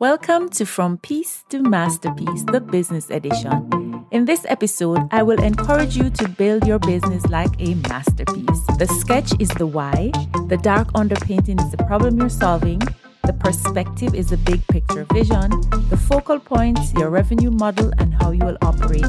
[0.00, 4.06] Welcome to From Peace to Masterpiece, the business edition.
[4.12, 8.64] In this episode, I will encourage you to build your business like a masterpiece.
[8.78, 10.12] The sketch is the why,
[10.46, 12.78] the dark underpainting is the problem you're solving,
[13.24, 15.50] the perspective is the big picture vision,
[15.90, 19.04] the focal points, your revenue model, and how you will operate.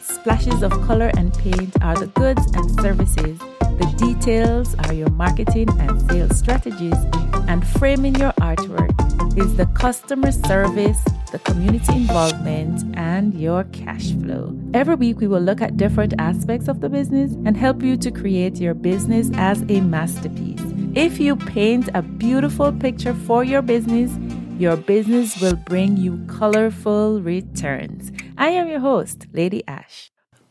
[0.00, 3.38] Splashes of color and paint are the goods and services.
[3.60, 6.98] The details are your marketing and sales strategies,
[7.46, 8.91] and framing your artwork
[9.36, 14.54] is the customer service, the community involvement, and your cash flow.
[14.74, 18.10] Every week, we will look at different aspects of the business and help you to
[18.10, 20.60] create your business as a masterpiece.
[20.94, 24.12] If you paint a beautiful picture for your business,
[24.58, 28.12] your business will bring you colorful returns.
[28.36, 30.10] I am your host, Lady Ash.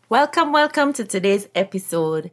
[0.10, 2.32] Welcome, welcome to today's episode.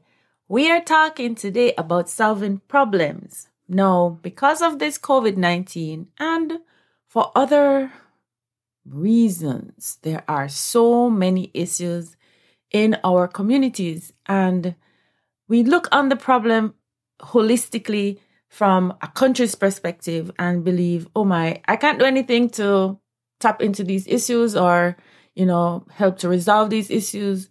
[0.48, 3.47] We are talking today about solving problems.
[3.68, 6.60] No, because of this COVID 19 and
[7.06, 7.92] for other
[8.86, 12.16] reasons, there are so many issues
[12.70, 14.12] in our communities.
[14.26, 14.74] And
[15.48, 16.74] we look on the problem
[17.20, 22.98] holistically from a country's perspective and believe, oh my, I can't do anything to
[23.40, 24.96] tap into these issues or,
[25.34, 27.50] you know, help to resolve these issues.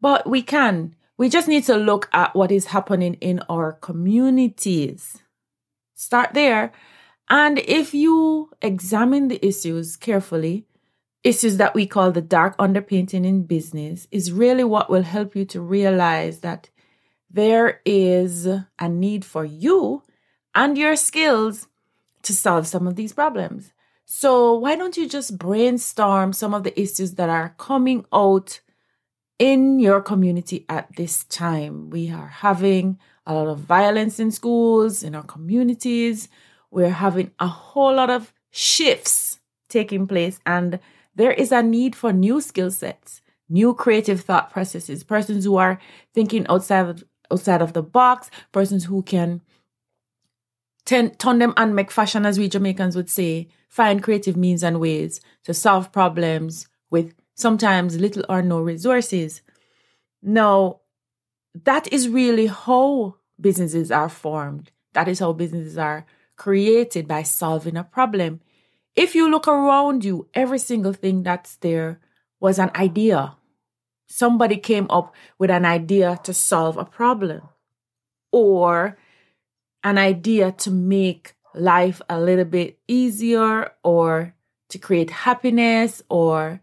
[0.00, 0.94] But we can.
[1.16, 5.20] We just need to look at what is happening in our communities.
[5.98, 6.70] Start there.
[7.28, 10.64] And if you examine the issues carefully,
[11.24, 15.44] issues that we call the dark underpainting in business is really what will help you
[15.46, 16.70] to realize that
[17.28, 20.04] there is a need for you
[20.54, 21.66] and your skills
[22.22, 23.72] to solve some of these problems.
[24.04, 28.60] So, why don't you just brainstorm some of the issues that are coming out
[29.40, 31.90] in your community at this time?
[31.90, 36.28] We are having a lot of violence in schools, in our communities.
[36.70, 40.80] We're having a whole lot of shifts taking place, and
[41.14, 45.78] there is a need for new skill sets, new creative thought processes, persons who are
[46.14, 49.42] thinking outside of, outside of the box, persons who can
[50.86, 54.80] turn, turn them and make fashion, as we Jamaicans would say, find creative means and
[54.80, 59.42] ways to solve problems with sometimes little or no resources.
[60.22, 60.80] Now,
[61.64, 64.70] that is really how businesses are formed.
[64.94, 66.06] That is how businesses are
[66.36, 68.40] created by solving a problem.
[68.96, 72.00] If you look around you, every single thing that's there
[72.40, 73.36] was an idea.
[74.08, 77.42] Somebody came up with an idea to solve a problem
[78.32, 78.96] or
[79.84, 84.34] an idea to make life a little bit easier or
[84.70, 86.60] to create happiness or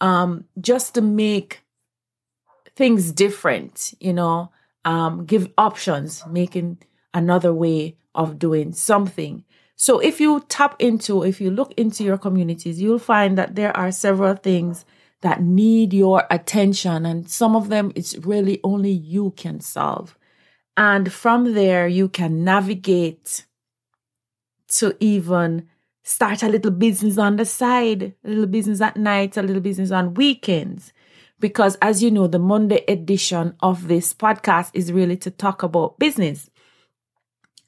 [0.00, 1.62] um, just to make
[2.74, 4.50] things different, you know,
[4.86, 6.78] um, give options, making
[7.12, 9.44] another way of doing something.
[9.74, 13.76] So if you tap into, if you look into your communities, you'll find that there
[13.76, 14.86] are several things
[15.20, 17.04] that need your attention.
[17.04, 20.16] And some of them it's really only you can solve.
[20.76, 23.44] And from there, you can navigate
[24.68, 25.68] to even
[26.04, 29.90] start a little business on the side, a little business at night, a little business
[29.90, 30.92] on weekends
[31.38, 35.98] because as you know, the Monday edition of this podcast is really to talk about
[35.98, 36.50] business.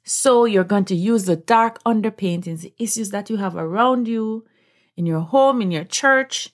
[0.03, 4.45] So you're going to use the dark underpaintings, the issues that you have around you,
[4.97, 6.49] in your home, in your church,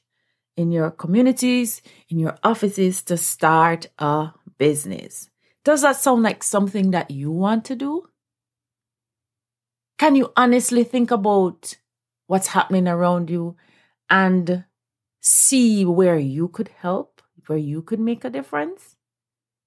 [0.58, 5.30] in your communities, in your offices to start a business.
[5.64, 8.08] Does that sound like something that you want to do?
[9.98, 11.78] Can you honestly think about
[12.28, 13.56] what's happening around you
[14.10, 14.66] and
[15.26, 18.96] see where you could help, where you could make a difference.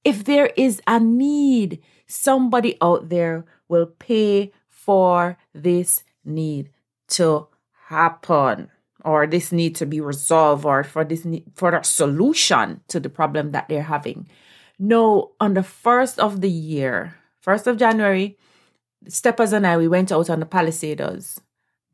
[0.04, 6.70] If there is a need, somebody out there will pay for this need
[7.08, 7.48] to
[7.88, 8.70] happen
[9.04, 13.10] or this need to be resolved or for this need, for a solution to the
[13.10, 14.28] problem that they're having.
[14.78, 18.38] No, on the first of the year, first of January,
[19.08, 21.40] Steppers and I we went out on the Palisadoes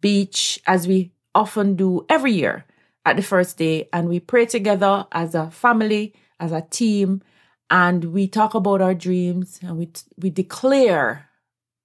[0.02, 2.66] beach as we often do every year
[3.04, 7.22] at the first day and we pray together as a family, as a team,
[7.70, 11.28] and we talk about our dreams and we we declare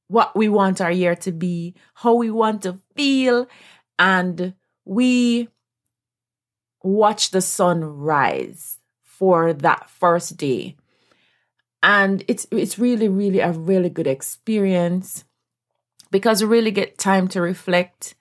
[0.07, 3.47] what we want our year to be, how we want to feel,
[3.97, 4.53] and
[4.85, 5.49] we
[6.83, 10.75] watch the sun rise for that first day.
[11.81, 15.23] And it's it's really really a really good experience
[16.11, 18.15] because we really get time to reflect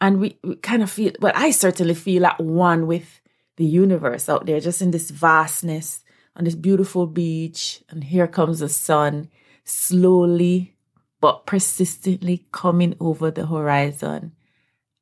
[0.00, 3.20] and we, we kind of feel well i certainly feel at one with
[3.56, 6.02] the universe out there just in this vastness
[6.36, 9.28] on this beautiful beach and here comes the sun
[9.64, 10.74] slowly
[11.20, 14.32] but persistently coming over the horizon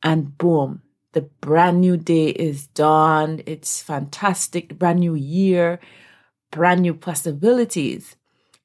[0.03, 3.43] And boom, the brand new day is dawned.
[3.47, 5.81] It's fantastic, brand new year,
[6.51, 8.17] brand new possibilities.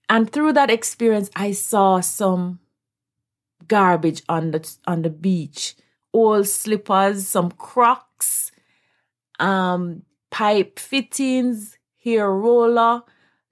[0.09, 2.59] And through that experience, I saw some
[3.67, 5.75] garbage on the on the beach,
[6.13, 8.51] old slippers, some Crocs,
[9.39, 13.01] um, pipe fittings, hair roller,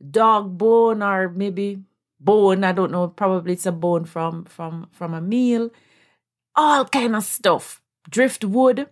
[0.10, 1.84] dog bone, or maybe
[2.20, 2.64] bone.
[2.64, 3.08] I don't know.
[3.08, 5.72] Probably it's a bone from from from a meal.
[6.56, 8.90] All kind of stuff, driftwood,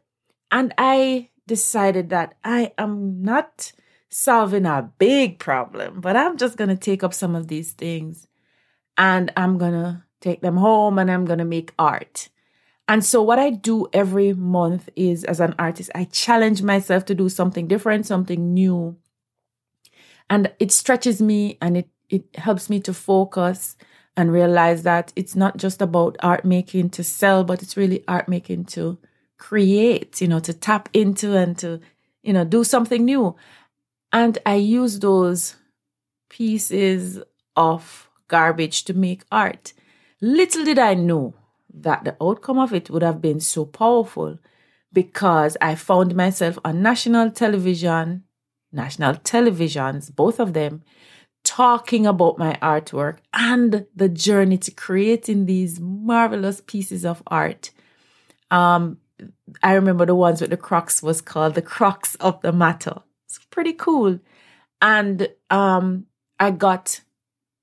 [0.52, 3.72] and I decided that I am not
[4.10, 8.28] solving a big problem, but I'm just gonna take up some of these things,
[8.98, 12.30] and I'm gonna take them home, and I'm gonna make art.
[12.90, 17.16] And so, what I do every month is, as an artist, I challenge myself to
[17.16, 18.98] do something different, something new.
[20.28, 23.78] And it stretches me and it, it helps me to focus
[24.18, 28.28] and realize that it's not just about art making to sell, but it's really art
[28.28, 28.98] making to
[29.38, 31.80] create, you know, to tap into and to,
[32.24, 33.36] you know, do something new.
[34.12, 35.58] And I use those
[36.28, 37.22] pieces
[37.56, 39.74] of garbage to make art.
[40.22, 41.36] Little did I know
[41.74, 44.38] that the outcome of it would have been so powerful
[44.92, 48.24] because I found myself on national television,
[48.72, 50.84] national televisions, both of them,
[51.44, 57.72] talking about my artwork and the journey to creating these marvelous pieces of art.
[58.52, 58.98] Um,
[59.62, 62.96] I remember the ones with the crocs was called the Crocs of the Matter.
[63.26, 64.20] It's pretty cool.
[64.82, 66.06] And um,
[66.40, 67.02] I got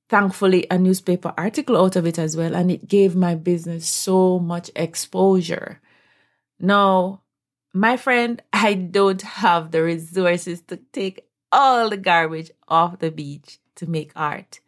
[0.08, 4.38] thankfully a newspaper article out of it as well and it gave my business so
[4.38, 5.80] much exposure.
[6.60, 7.22] Now
[7.72, 13.58] my friend i don't have the resources to take all the garbage off the beach
[13.76, 14.60] to make art.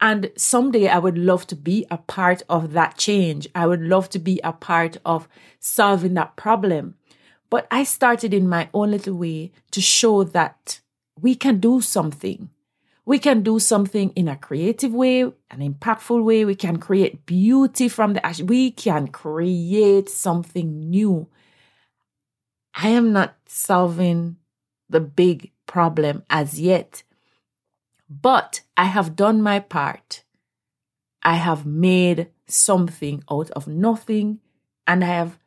[0.00, 3.48] And someday i would love to be a part of that change.
[3.54, 5.28] I would love to be a part of
[5.58, 6.94] solving that problem.
[7.50, 10.80] But i started in my own little way to show that
[11.20, 12.48] we can do something
[13.04, 16.44] we can do something in a creative way, an impactful way.
[16.44, 18.40] We can create beauty from the ash.
[18.40, 21.28] We can create something new.
[22.74, 24.36] I am not solving
[24.88, 27.02] the big problem as yet,
[28.08, 30.24] but I have done my part.
[31.22, 34.40] I have made something out of nothing
[34.86, 35.38] and I have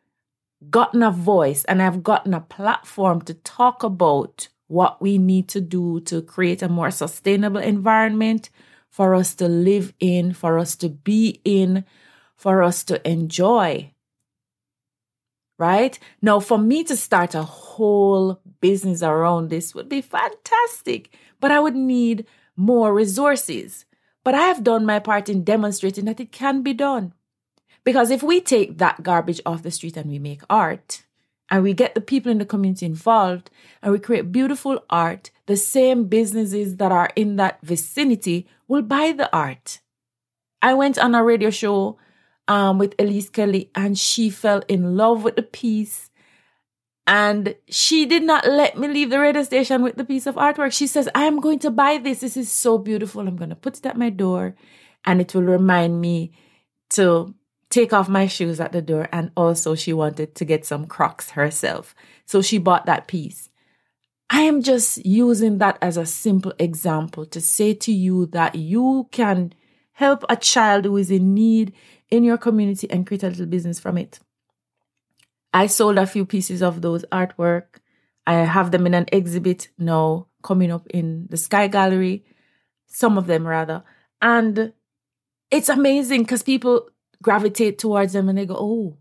[0.69, 5.61] gotten a voice and I've gotten a platform to talk about what we need to
[5.61, 8.49] do to create a more sustainable environment
[8.89, 11.83] for us to live in, for us to be in,
[12.35, 13.91] for us to enjoy.
[15.57, 15.97] Right?
[16.21, 21.59] Now, for me to start a whole business around this would be fantastic, but I
[21.59, 22.25] would need
[22.55, 23.85] more resources.
[24.23, 27.13] But I have done my part in demonstrating that it can be done.
[27.83, 31.03] Because if we take that garbage off the street and we make art,
[31.53, 33.51] and we get the people in the community involved
[33.83, 39.11] and we create beautiful art, the same businesses that are in that vicinity will buy
[39.11, 39.79] the art.
[40.63, 41.99] I went on a radio show
[42.47, 46.09] um, with Elise Kelly and she fell in love with the piece.
[47.05, 50.73] And she did not let me leave the radio station with the piece of artwork.
[50.73, 52.21] She says, I am going to buy this.
[52.21, 53.27] This is so beautiful.
[53.27, 54.55] I'm going to put it at my door
[55.05, 56.31] and it will remind me
[56.91, 57.35] to
[57.73, 59.09] take off my shoes at the door.
[59.11, 61.95] And also, she wanted to get some Crocs herself.
[62.25, 63.49] So she bought that piece.
[64.29, 69.07] I am just using that as a simple example to say to you that you
[69.11, 69.53] can
[69.93, 71.73] help a child who is in need
[72.09, 74.19] in your community and create a little business from it.
[75.53, 77.79] I sold a few pieces of those artwork.
[78.25, 82.23] I have them in an exhibit now coming up in the Sky Gallery,
[82.87, 83.83] some of them rather.
[84.21, 84.73] And
[85.51, 86.89] it's amazing because people
[87.23, 88.97] gravitate towards them and they go, oh,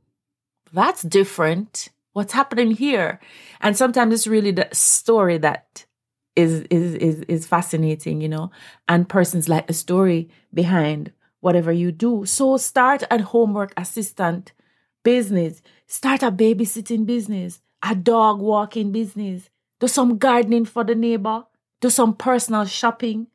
[0.73, 1.91] that's different.
[2.15, 3.21] What's happening here?
[3.61, 5.85] And sometimes it's really the story that
[6.35, 8.51] is is is is fascinating, you know,
[8.89, 12.25] and persons like the story behind whatever you do.
[12.25, 14.53] So start a homework assistant
[15.03, 19.51] business, start a babysitting business, a dog walking business,
[19.81, 21.45] do some gardening for the neighbor,
[21.81, 23.27] do some personal shopping,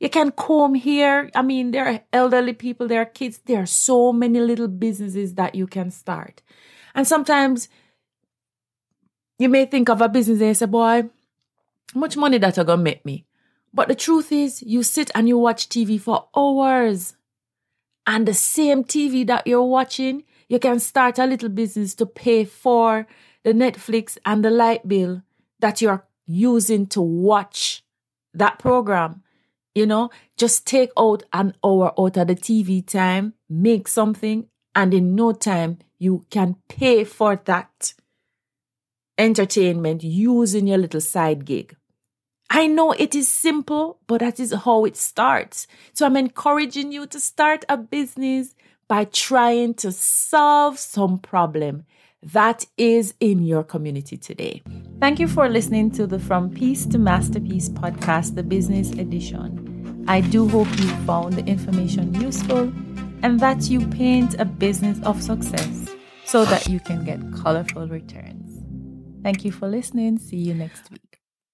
[0.00, 1.30] you can comb here.
[1.34, 3.40] I mean, there are elderly people, there are kids.
[3.44, 6.42] There are so many little businesses that you can start.
[6.94, 7.68] And sometimes
[9.38, 11.04] you may think of a business and say, boy,
[11.94, 13.24] much money that are gonna make me?
[13.72, 17.16] But the truth is, you sit and you watch TV for hours.
[18.06, 22.44] And the same TV that you're watching, you can start a little business to pay
[22.44, 23.06] for
[23.42, 25.22] the Netflix and the light bill
[25.60, 27.82] that you're using to watch
[28.32, 29.23] that program.
[29.74, 34.94] You know, just take out an hour out of the TV time, make something, and
[34.94, 37.94] in no time, you can pay for that
[39.18, 41.76] entertainment using your little side gig.
[42.50, 45.66] I know it is simple, but that is how it starts.
[45.92, 48.54] So I'm encouraging you to start a business
[48.86, 51.84] by trying to solve some problem
[52.32, 54.62] that is in your community today.
[55.00, 59.63] Thank you for listening to the From Peace to Masterpiece podcast, the business edition.
[60.06, 62.72] I do hope you found the information useful
[63.22, 65.88] and that you paint a business of success
[66.24, 68.60] so that you can get colorful returns.
[69.22, 70.18] Thank you for listening.
[70.18, 71.03] See you next week.